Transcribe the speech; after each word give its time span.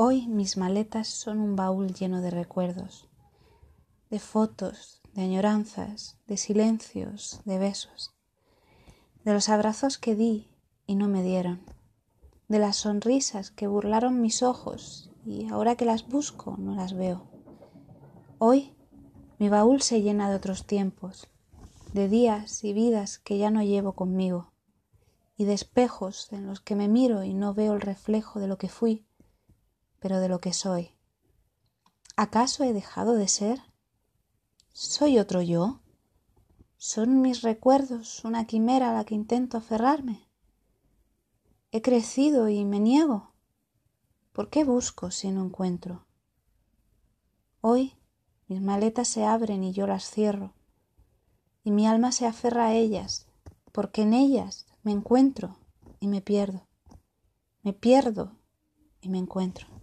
Hoy 0.00 0.28
mis 0.28 0.56
maletas 0.56 1.08
son 1.08 1.40
un 1.40 1.56
baúl 1.56 1.92
lleno 1.92 2.20
de 2.20 2.30
recuerdos, 2.30 3.08
de 4.10 4.20
fotos, 4.20 5.02
de 5.12 5.22
añoranzas, 5.22 6.16
de 6.28 6.36
silencios, 6.36 7.40
de 7.44 7.58
besos, 7.58 8.14
de 9.24 9.32
los 9.32 9.48
abrazos 9.48 9.98
que 9.98 10.14
di 10.14 10.46
y 10.86 10.94
no 10.94 11.08
me 11.08 11.24
dieron, 11.24 11.62
de 12.46 12.60
las 12.60 12.76
sonrisas 12.76 13.50
que 13.50 13.66
burlaron 13.66 14.20
mis 14.20 14.44
ojos 14.44 15.10
y 15.26 15.48
ahora 15.48 15.74
que 15.74 15.84
las 15.84 16.06
busco 16.06 16.54
no 16.58 16.76
las 16.76 16.92
veo. 16.92 17.26
Hoy 18.38 18.76
mi 19.40 19.48
baúl 19.48 19.82
se 19.82 20.00
llena 20.00 20.30
de 20.30 20.36
otros 20.36 20.64
tiempos, 20.64 21.26
de 21.92 22.08
días 22.08 22.62
y 22.62 22.72
vidas 22.72 23.18
que 23.18 23.36
ya 23.36 23.50
no 23.50 23.64
llevo 23.64 23.94
conmigo, 23.94 24.52
y 25.36 25.44
de 25.44 25.54
espejos 25.54 26.32
en 26.32 26.46
los 26.46 26.60
que 26.60 26.76
me 26.76 26.86
miro 26.86 27.24
y 27.24 27.34
no 27.34 27.52
veo 27.52 27.74
el 27.74 27.80
reflejo 27.80 28.38
de 28.38 28.46
lo 28.46 28.58
que 28.58 28.68
fui 28.68 29.04
pero 29.98 30.20
de 30.20 30.28
lo 30.28 30.40
que 30.40 30.52
soy. 30.52 30.94
¿Acaso 32.16 32.64
he 32.64 32.72
dejado 32.72 33.14
de 33.14 33.28
ser? 33.28 33.60
¿Soy 34.72 35.18
otro 35.18 35.42
yo? 35.42 35.80
¿Son 36.76 37.20
mis 37.20 37.42
recuerdos 37.42 38.24
una 38.24 38.46
quimera 38.46 38.90
a 38.90 38.94
la 38.94 39.04
que 39.04 39.14
intento 39.14 39.56
aferrarme? 39.56 40.28
¿He 41.70 41.82
crecido 41.82 42.48
y 42.48 42.64
me 42.64 42.80
niego? 42.80 43.32
¿Por 44.32 44.50
qué 44.50 44.64
busco 44.64 45.10
si 45.10 45.30
no 45.30 45.44
encuentro? 45.44 46.06
Hoy 47.60 47.98
mis 48.48 48.62
maletas 48.62 49.08
se 49.08 49.24
abren 49.24 49.62
y 49.62 49.72
yo 49.72 49.86
las 49.86 50.10
cierro, 50.10 50.54
y 51.62 51.70
mi 51.70 51.86
alma 51.86 52.12
se 52.12 52.26
aferra 52.26 52.68
a 52.68 52.74
ellas, 52.74 53.26
porque 53.72 54.02
en 54.02 54.14
ellas 54.14 54.66
me 54.82 54.92
encuentro 54.92 55.58
y 56.00 56.08
me 56.08 56.22
pierdo. 56.22 56.66
Me 57.62 57.74
pierdo 57.74 58.38
y 59.02 59.10
me 59.10 59.18
encuentro. 59.18 59.77